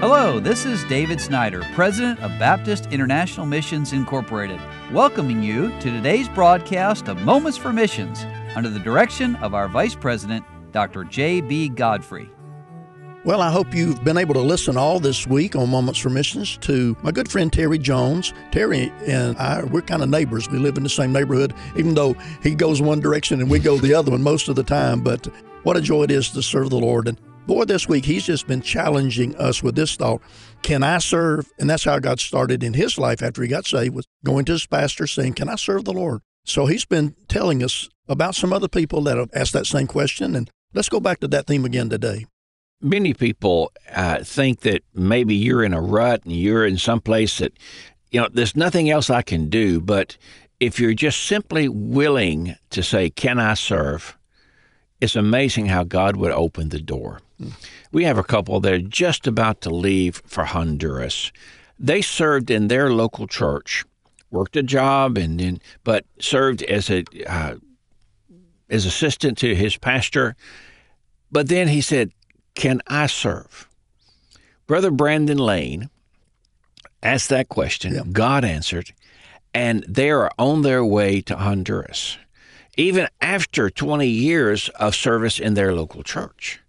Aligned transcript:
Hello, 0.00 0.40
this 0.40 0.64
is 0.64 0.82
David 0.84 1.20
Snyder, 1.20 1.62
President 1.74 2.18
of 2.20 2.30
Baptist 2.38 2.86
International 2.86 3.44
Missions 3.44 3.92
Incorporated, 3.92 4.58
welcoming 4.92 5.42
you 5.42 5.68
to 5.80 5.90
today's 5.90 6.26
broadcast 6.26 7.06
of 7.08 7.20
Moments 7.20 7.58
for 7.58 7.70
Missions 7.70 8.24
under 8.56 8.70
the 8.70 8.78
direction 8.78 9.36
of 9.36 9.52
our 9.52 9.68
Vice 9.68 9.94
President, 9.94 10.42
Dr. 10.72 11.04
J.B. 11.04 11.68
Godfrey. 11.68 12.30
Well, 13.26 13.42
I 13.42 13.50
hope 13.50 13.74
you've 13.74 14.02
been 14.02 14.16
able 14.16 14.32
to 14.32 14.40
listen 14.40 14.78
all 14.78 15.00
this 15.00 15.26
week 15.26 15.54
on 15.54 15.68
Moments 15.68 16.00
for 16.00 16.08
Missions 16.08 16.56
to 16.62 16.96
my 17.02 17.10
good 17.10 17.30
friend 17.30 17.52
Terry 17.52 17.76
Jones. 17.76 18.32
Terry 18.52 18.90
and 19.06 19.36
I, 19.36 19.64
we're 19.64 19.82
kind 19.82 20.02
of 20.02 20.08
neighbors. 20.08 20.48
We 20.48 20.58
live 20.58 20.78
in 20.78 20.82
the 20.82 20.88
same 20.88 21.12
neighborhood, 21.12 21.52
even 21.76 21.92
though 21.92 22.14
he 22.42 22.54
goes 22.54 22.80
one 22.80 23.00
direction 23.00 23.42
and 23.42 23.50
we 23.50 23.58
go 23.58 23.76
the 23.76 23.92
other 23.92 24.12
one 24.12 24.22
most 24.22 24.48
of 24.48 24.56
the 24.56 24.64
time. 24.64 25.02
But 25.02 25.26
what 25.62 25.76
a 25.76 25.82
joy 25.82 26.04
it 26.04 26.10
is 26.10 26.30
to 26.30 26.42
serve 26.42 26.70
the 26.70 26.78
Lord. 26.78 27.06
And 27.06 27.18
boy, 27.50 27.64
this 27.64 27.88
week 27.88 28.04
he's 28.04 28.26
just 28.26 28.46
been 28.46 28.62
challenging 28.62 29.34
us 29.34 29.60
with 29.60 29.74
this 29.74 29.96
thought 29.96 30.22
Can 30.62 30.84
I 30.84 30.98
serve? 30.98 31.50
And 31.58 31.68
that's 31.68 31.82
how 31.82 31.98
God 31.98 32.20
started 32.20 32.62
in 32.62 32.74
his 32.74 32.96
life 32.96 33.24
after 33.24 33.42
he 33.42 33.48
got 33.48 33.66
saved, 33.66 33.92
was 33.92 34.06
going 34.24 34.44
to 34.44 34.52
his 34.52 34.66
pastor 34.66 35.08
saying, 35.08 35.34
Can 35.34 35.48
I 35.48 35.56
serve 35.56 35.84
the 35.84 35.92
Lord? 35.92 36.20
So 36.44 36.66
he's 36.66 36.84
been 36.84 37.16
telling 37.26 37.64
us 37.64 37.88
about 38.08 38.36
some 38.36 38.52
other 38.52 38.68
people 38.68 39.02
that 39.02 39.16
have 39.16 39.30
asked 39.34 39.52
that 39.54 39.66
same 39.66 39.88
question. 39.88 40.36
And 40.36 40.48
let's 40.74 40.88
go 40.88 41.00
back 41.00 41.18
to 41.20 41.28
that 41.28 41.48
theme 41.48 41.64
again 41.64 41.88
today. 41.88 42.26
Many 42.80 43.14
people 43.14 43.72
uh, 43.92 44.22
think 44.22 44.60
that 44.60 44.84
maybe 44.94 45.34
you're 45.34 45.64
in 45.64 45.74
a 45.74 45.80
rut 45.80 46.22
and 46.22 46.32
you're 46.32 46.64
in 46.64 46.78
some 46.78 47.00
place 47.00 47.38
that, 47.38 47.52
you 48.12 48.20
know, 48.20 48.28
there's 48.32 48.54
nothing 48.54 48.90
else 48.90 49.10
I 49.10 49.22
can 49.22 49.50
do. 49.50 49.80
But 49.80 50.16
if 50.60 50.78
you're 50.78 50.94
just 50.94 51.24
simply 51.24 51.68
willing 51.68 52.54
to 52.70 52.84
say, 52.84 53.10
Can 53.10 53.40
I 53.40 53.54
serve? 53.54 54.16
It's 55.00 55.16
amazing 55.16 55.66
how 55.66 55.82
God 55.82 56.14
would 56.14 56.30
open 56.30 56.68
the 56.68 56.80
door. 56.80 57.20
We 57.92 58.04
have 58.04 58.18
a 58.18 58.24
couple 58.24 58.60
that 58.60 58.72
are 58.72 58.78
just 58.78 59.26
about 59.26 59.60
to 59.62 59.70
leave 59.70 60.22
for 60.26 60.44
Honduras. 60.44 61.32
They 61.78 62.02
served 62.02 62.50
in 62.50 62.68
their 62.68 62.92
local 62.92 63.26
church, 63.26 63.84
worked 64.30 64.56
a 64.56 64.62
job, 64.62 65.16
and 65.16 65.40
then 65.40 65.60
but 65.82 66.04
served 66.18 66.62
as 66.64 66.90
a 66.90 67.04
uh, 67.26 67.56
as 68.68 68.86
assistant 68.86 69.38
to 69.38 69.54
his 69.54 69.76
pastor. 69.76 70.36
But 71.32 71.48
then 71.48 71.68
he 71.68 71.80
said, 71.80 72.12
"Can 72.54 72.82
I 72.86 73.06
serve?" 73.06 73.68
Brother 74.66 74.90
Brandon 74.90 75.38
Lane 75.38 75.90
asked 77.02 77.28
that 77.30 77.48
question. 77.48 77.94
Yeah. 77.94 78.02
God 78.12 78.44
answered, 78.44 78.92
and 79.54 79.84
they 79.88 80.10
are 80.10 80.30
on 80.38 80.62
their 80.62 80.84
way 80.84 81.20
to 81.22 81.36
Honduras, 81.36 82.18
even 82.76 83.08
after 83.20 83.70
20 83.70 84.06
years 84.06 84.68
of 84.70 84.94
service 84.94 85.40
in 85.40 85.54
their 85.54 85.74
local 85.74 86.02
church. 86.02 86.60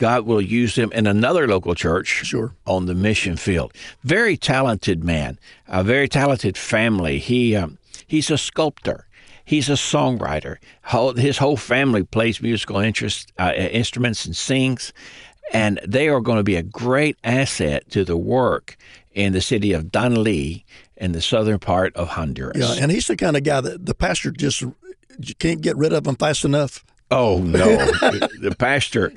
God 0.00 0.24
will 0.24 0.40
use 0.40 0.76
them 0.76 0.90
in 0.92 1.06
another 1.06 1.46
local 1.46 1.74
church 1.74 2.24
Sure. 2.24 2.54
on 2.66 2.86
the 2.86 2.94
mission 2.94 3.36
field. 3.36 3.74
Very 4.02 4.34
talented 4.38 5.04
man, 5.04 5.38
a 5.68 5.84
very 5.84 6.08
talented 6.08 6.56
family. 6.56 7.18
He 7.18 7.54
um, 7.54 7.76
he's 8.06 8.30
a 8.30 8.38
sculptor. 8.38 9.06
He's 9.44 9.68
a 9.68 9.72
songwriter. 9.74 10.56
His 11.18 11.36
whole 11.38 11.58
family 11.58 12.02
plays 12.02 12.40
musical 12.40 12.78
interest, 12.78 13.30
uh, 13.38 13.52
instruments 13.54 14.24
and 14.24 14.34
sings, 14.34 14.92
and 15.52 15.78
they 15.86 16.08
are 16.08 16.20
going 16.20 16.38
to 16.38 16.42
be 16.44 16.56
a 16.56 16.62
great 16.62 17.18
asset 17.22 17.90
to 17.90 18.02
the 18.04 18.16
work 18.16 18.76
in 19.12 19.32
the 19.34 19.40
city 19.42 19.72
of 19.74 19.84
Danlí 19.86 20.64
in 20.96 21.12
the 21.12 21.20
southern 21.20 21.58
part 21.58 21.94
of 21.96 22.08
Honduras. 22.08 22.56
Yeah, 22.56 22.82
and 22.82 22.90
he's 22.90 23.06
the 23.08 23.16
kind 23.16 23.36
of 23.36 23.42
guy 23.44 23.60
that 23.60 23.84
the 23.84 23.94
pastor 23.94 24.30
just 24.30 24.62
can't 25.38 25.60
get 25.60 25.76
rid 25.76 25.92
of 25.92 26.06
him 26.06 26.16
fast 26.16 26.44
enough. 26.44 26.84
Oh 27.10 27.38
no, 27.44 27.76
the 28.40 28.54
pastor, 28.56 29.12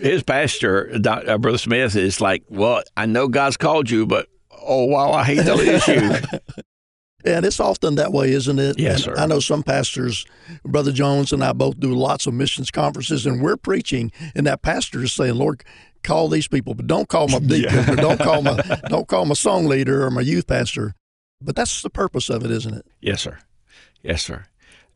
his 0.00 0.22
pastor, 0.22 0.98
Doc- 0.98 1.26
uh, 1.26 1.38
Brother 1.38 1.58
Smith, 1.58 1.96
is 1.96 2.20
like, 2.20 2.44
well, 2.48 2.82
I 2.96 3.06
know 3.06 3.26
God's 3.28 3.56
called 3.56 3.90
you, 3.90 4.06
but 4.06 4.28
oh 4.62 4.84
wow, 4.84 5.12
I 5.12 5.24
hate 5.24 5.44
to 5.44 5.54
lose 5.54 5.86
you. 5.88 6.12
And 7.24 7.44
it's 7.44 7.60
often 7.60 7.96
that 7.96 8.12
way, 8.12 8.30
isn't 8.32 8.58
it? 8.58 8.78
Yes, 8.78 9.02
sir. 9.02 9.14
I 9.16 9.26
know 9.26 9.40
some 9.40 9.62
pastors, 9.62 10.24
Brother 10.64 10.90
Jones 10.90 11.32
and 11.32 11.44
I 11.44 11.52
both 11.52 11.78
do 11.78 11.92
lots 11.94 12.26
of 12.26 12.32
missions 12.32 12.70
conferences, 12.70 13.26
and 13.26 13.42
we're 13.42 13.58
preaching, 13.58 14.10
and 14.34 14.46
that 14.46 14.62
pastor 14.62 15.02
is 15.02 15.12
saying, 15.12 15.34
"Lord, 15.34 15.62
call 16.02 16.28
these 16.28 16.48
people, 16.48 16.72
but 16.74 16.86
don't 16.86 17.08
call 17.08 17.28
my 17.28 17.38
deacon, 17.46 17.90
or 17.90 17.96
don't 17.96 18.18
call 18.20 18.40
my 18.40 18.56
don't 18.88 19.06
call 19.06 19.26
my 19.26 19.34
song 19.34 19.66
leader 19.66 20.02
or 20.02 20.10
my 20.10 20.22
youth 20.22 20.46
pastor." 20.46 20.94
But 21.42 21.56
that's 21.56 21.82
the 21.82 21.90
purpose 21.90 22.30
of 22.30 22.42
it, 22.44 22.50
isn't 22.50 22.72
it? 22.72 22.86
Yes, 23.02 23.20
sir. 23.22 23.38
Yes, 24.02 24.22
sir. 24.22 24.46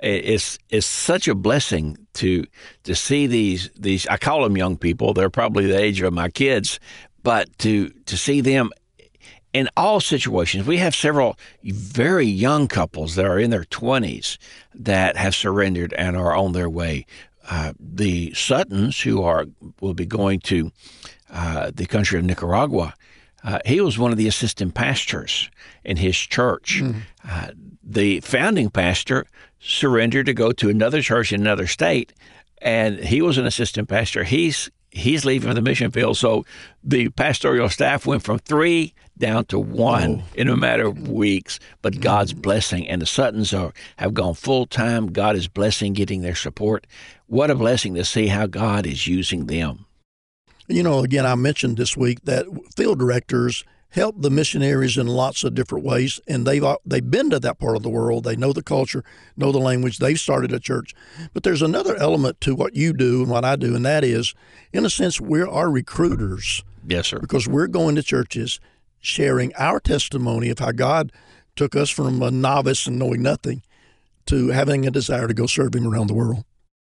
It- 0.04 0.25
It's 0.34 0.59
it's 0.70 0.87
such 0.87 1.28
a 1.28 1.34
blessing 1.34 1.97
to 2.15 2.44
to 2.84 2.94
see 2.94 3.26
these 3.26 3.70
these. 3.78 4.06
I 4.09 4.16
call 4.19 4.42
them 4.44 4.56
young 4.56 4.76
people. 4.76 5.15
They're 5.15 5.31
probably 5.31 5.66
the 5.66 5.81
age 5.81 6.00
of 6.03 6.12
my 6.12 6.28
kids, 6.28 6.78
but 7.22 7.48
to 7.60 7.88
to 8.06 8.16
see 8.16 8.41
them 8.42 8.70
in 9.53 9.69
all 9.76 10.00
situations. 10.00 10.66
We 10.66 10.78
have 10.78 10.94
several 10.94 11.37
very 11.65 12.26
young 12.26 12.69
couples 12.69 13.15
that 13.15 13.25
are 13.25 13.38
in 13.38 13.50
their 13.50 13.65
twenties 13.65 14.38
that 14.75 15.16
have 15.16 15.34
surrendered 15.34 15.92
and 15.94 16.16
are 16.16 16.34
on 16.36 16.53
their 16.53 16.69
way. 16.71 17.06
Uh, 17.50 17.72
the 17.78 18.32
Suttons, 18.34 19.00
who 19.00 19.22
are 19.22 19.47
will 19.81 19.94
be 19.94 20.06
going 20.06 20.41
to 20.41 20.71
uh, 21.31 21.71
the 21.75 21.86
country 21.86 22.19
of 22.19 22.25
Nicaragua. 22.25 22.94
Uh, 23.44 23.59
he 23.66 23.81
was 23.81 23.99
one 23.99 24.10
of 24.10 24.16
the 24.16 24.27
assistant 24.27 24.75
pastors 24.75 25.50
in 25.84 25.99
his 25.99 26.16
church. 26.16 26.82
Uh, 27.28 27.50
the 27.82 28.21
founding 28.21 28.71
pastor 28.71 29.27
surrendered 29.60 30.27
to 30.27 30.32
go 30.32 30.50
to 30.53 30.71
another 30.71 31.03
church 31.03 31.32
in 31.32 31.43
another 31.43 31.66
state, 31.66 32.12
and 32.62 32.99
he 32.99 33.21
was 33.21 33.37
an 33.37 33.47
assistant 33.47 33.88
pastor. 33.88 34.25
He's 34.25 34.71
he's 34.91 35.25
leaving 35.25 35.49
for 35.49 35.54
the 35.54 35.60
mission 35.60 35.91
field, 35.91 36.16
so 36.16 36.47
the 36.83 37.10
pastoral 37.10 37.69
staff 37.69 38.06
went 38.06 38.22
from 38.22 38.38
three 38.38 38.94
down 39.19 39.44
to 39.47 39.59
one 39.59 40.22
in 40.34 40.49
a 40.49 40.56
matter 40.56 40.87
of 40.87 41.09
weeks. 41.09 41.60
But 41.83 42.00
God's 42.00 42.33
blessing, 42.33 42.88
and 42.88 43.03
the 43.03 43.06
Suttons 43.06 43.53
are 43.53 43.72
have 43.97 44.15
gone 44.15 44.34
full 44.34 44.66
time. 44.66 45.09
God 45.09 45.37
is 45.37 45.49
blessing, 45.49 45.93
getting 45.93 46.22
their 46.22 46.34
support. 46.34 46.87
What 47.27 47.50
a 47.50 47.54
blessing 47.54 47.94
to 47.94 48.04
see 48.04 48.28
how 48.28 48.47
God 48.47 48.87
is 48.87 49.06
using 49.06 49.47
them. 49.47 49.84
You 50.69 50.82
know, 50.82 51.00
again, 51.00 51.26
I 51.26 51.34
mentioned 51.34 51.76
this 51.76 51.97
week 51.97 52.25
that 52.25 52.47
field 52.76 52.98
directors 52.98 53.64
help 53.91 54.20
the 54.20 54.30
missionaries 54.30 54.97
in 54.97 55.06
lots 55.06 55.44
of 55.44 55.54
different 55.54 55.84
ways, 55.84 56.20
and 56.26 56.47
they've 56.47 56.64
they've 56.84 57.08
been 57.10 57.30
to 57.30 57.38
that 57.41 57.58
part 57.58 57.76
of 57.76 57.82
the 57.82 57.88
world. 57.91 58.25
They 58.25 58.34
know 58.34 58.52
the 58.52 58.62
culture, 58.62 59.04
know 59.36 59.53
the 59.53 59.58
language. 59.58 59.98
They've 59.98 60.19
started 60.19 60.53
a 60.53 60.58
church, 60.58 60.94
but 61.32 61.42
there's 61.42 61.62
another 61.62 61.97
element 61.97 62.41
to 62.42 62.54
what 62.54 62.74
you 62.74 62.92
do 62.92 63.22
and 63.22 63.30
what 63.30 63.44
I 63.44 63.56
do, 63.56 63.76
and 63.76 63.84
that 63.84 64.03
is, 64.03 64.34
in 64.72 64.84
a 64.84 64.91
sense, 64.91 65.20
we're 65.20 65.48
our 65.48 65.70
recruiters 65.70 66.64
Yes, 66.86 67.08
sir. 67.08 67.20
because 67.20 67.47
we're 67.47 67.69
going 67.69 67.94
to 67.94 68.03
churches, 68.03 68.58
sharing 69.00 69.54
our 69.54 69.78
testimony 69.78 70.48
of 70.48 70.58
how 70.58 70.72
God 70.72 71.12
took 71.54 71.76
us 71.76 71.91
from 71.91 72.20
a 72.20 72.30
novice 72.32 72.86
and 72.86 72.98
knowing 72.98 73.22
nothing 73.22 73.62
to 74.26 74.48
having 74.48 74.86
a 74.86 74.91
desire 74.91 75.28
to 75.28 75.34
go 75.34 75.47
serve 75.47 75.74
Him 75.74 75.86
around 75.86 76.08
the 76.08 76.14
world. 76.14 76.44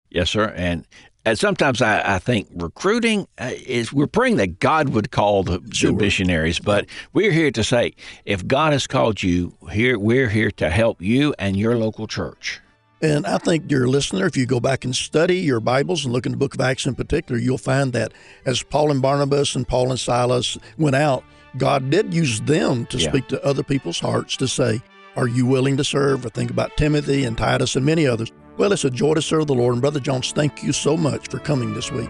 Yes, 0.10 0.30
sir. 0.30 0.54
And 0.56 0.86
and 1.26 1.38
sometimes 1.38 1.82
I, 1.82 2.16
I 2.16 2.20
think 2.20 2.48
recruiting 2.56 3.28
uh, 3.38 3.52
is 3.66 3.92
we're 3.92 4.08
praying 4.08 4.38
that 4.38 4.60
God 4.60 4.90
would 4.90 5.12
call 5.12 5.44
the, 5.44 5.62
Sure. 5.74 5.92
the 5.92 5.98
missionaries, 5.98 6.58
but 6.60 6.86
we're 7.12 7.34
here 7.34 7.52
to 7.52 7.64
say 7.66 7.94
if 8.26 8.48
God 8.48 8.72
has 8.72 8.88
called 8.88 9.22
you, 9.22 9.54
here 9.72 10.00
we're 10.00 10.30
here 10.30 10.52
to 10.52 10.70
help 10.70 11.02
you 11.02 11.36
and 11.38 11.58
your 11.58 11.76
local 11.76 12.08
church. 12.08 12.62
And 13.02 13.28
I 13.28 13.38
think, 13.40 13.68
dear 13.68 13.88
listener, 13.88 14.26
if 14.26 14.38
you 14.38 14.46
go 14.46 14.60
back 14.62 14.86
and 14.86 14.96
study 14.96 15.38
your 15.40 15.60
Bibles 15.60 16.04
and 16.06 16.14
look 16.14 16.26
in 16.26 16.32
the 16.32 16.38
book 16.38 16.56
of 16.56 16.62
Acts 16.62 16.86
in 16.86 16.96
particular, 16.96 17.40
you'll 17.40 17.58
find 17.60 17.92
that 17.94 18.12
as 18.46 18.64
Paul 18.64 18.90
and 18.90 19.02
Barnabas 19.02 19.54
and 19.56 19.68
Paul 19.68 19.92
and 19.92 20.00
Silas 20.00 20.58
went 20.78 20.96
out, 20.96 21.24
God 21.58 21.90
did 21.92 22.14
use 22.14 22.40
them 22.42 22.86
to 22.88 22.98
Yeah. 22.98 23.10
speak 23.10 23.28
to 23.28 23.46
other 23.46 23.64
people's 23.64 24.00
hearts 24.00 24.38
to 24.38 24.48
say, 24.48 24.82
Are 25.18 25.28
you 25.28 25.46
willing 25.46 25.76
to 25.78 25.84
serve? 25.84 26.26
I 26.26 26.30
think 26.30 26.50
about 26.52 26.78
Timothy 26.78 27.24
and 27.26 27.38
Titus 27.38 27.76
and 27.76 27.86
many 27.86 28.08
others. 28.08 28.32
Well, 28.58 28.74
it's 28.74 28.86
a 28.86 28.90
joy 28.90 29.14
to 29.14 29.22
serve 29.22 29.48
the 29.48 29.54
Lord. 29.54 29.76
And 29.76 29.82
Brother 29.82 30.00
Jones, 30.00 30.32
thank 30.32 30.64
you 30.64 30.74
so 30.74 30.98
much 30.98 31.30
for 31.30 31.40
coming 31.40 31.74
this 31.74 31.92
week. 31.92 32.10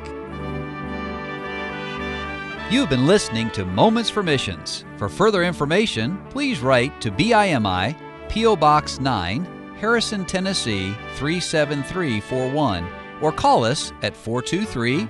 You've 2.69 2.89
been 2.89 3.07
listening 3.07 3.49
to 3.51 3.65
Moments 3.65 4.09
for 4.09 4.23
Missions. 4.23 4.85
For 4.97 5.09
further 5.09 5.43
information, 5.43 6.21
please 6.29 6.61
write 6.61 6.99
to 7.01 7.11
BIMI, 7.11 7.95
P.O. 8.29 8.55
Box 8.55 8.99
9, 8.99 9.75
Harrison, 9.77 10.25
Tennessee 10.25 10.93
37341, 11.15 12.87
or 13.21 13.31
call 13.31 13.63
us 13.63 13.91
at 14.01 14.15
423 14.15 15.07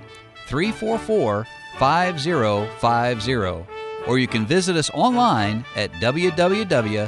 344 0.48 1.48
5050. 1.80 3.74
Or 4.08 4.18
you 4.18 4.28
can 4.28 4.46
visit 4.46 4.76
us 4.76 4.90
online 4.92 5.66
at 5.76 5.92
www.bimi.org. 5.94 7.08